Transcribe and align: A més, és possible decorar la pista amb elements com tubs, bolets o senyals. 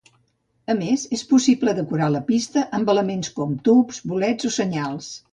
A 0.73 0.75
més, 0.77 1.01
és 1.17 1.23
possible 1.33 1.75
decorar 1.79 2.07
la 2.13 2.21
pista 2.29 2.63
amb 2.77 2.89
elements 2.93 3.29
com 3.35 3.53
tubs, 3.69 4.01
bolets 4.13 4.49
o 4.51 4.51
senyals. 4.57 5.11